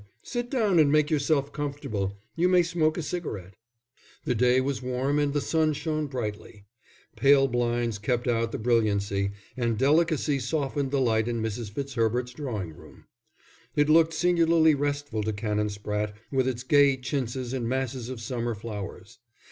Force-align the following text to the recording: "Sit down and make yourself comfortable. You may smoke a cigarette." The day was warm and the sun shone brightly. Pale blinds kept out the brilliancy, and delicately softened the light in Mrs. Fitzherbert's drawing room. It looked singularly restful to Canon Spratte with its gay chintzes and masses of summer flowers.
"Sit 0.23 0.49
down 0.49 0.79
and 0.79 0.91
make 0.91 1.11
yourself 1.11 1.53
comfortable. 1.53 2.17
You 2.35 2.49
may 2.49 2.63
smoke 2.63 2.97
a 2.97 3.03
cigarette." 3.03 3.53
The 4.25 4.33
day 4.33 4.59
was 4.59 4.81
warm 4.81 5.19
and 5.19 5.31
the 5.31 5.41
sun 5.41 5.73
shone 5.73 6.07
brightly. 6.07 6.65
Pale 7.15 7.49
blinds 7.49 7.99
kept 7.99 8.27
out 8.27 8.51
the 8.51 8.57
brilliancy, 8.57 9.33
and 9.55 9.77
delicately 9.77 10.39
softened 10.39 10.89
the 10.89 10.99
light 10.99 11.27
in 11.27 11.39
Mrs. 11.39 11.69
Fitzherbert's 11.69 12.31
drawing 12.33 12.73
room. 12.73 13.05
It 13.75 13.89
looked 13.89 14.13
singularly 14.15 14.73
restful 14.73 15.21
to 15.21 15.33
Canon 15.33 15.67
Spratte 15.69 16.13
with 16.31 16.47
its 16.47 16.63
gay 16.63 16.97
chintzes 16.97 17.53
and 17.53 17.69
masses 17.69 18.09
of 18.09 18.19
summer 18.19 18.55
flowers. 18.55 19.19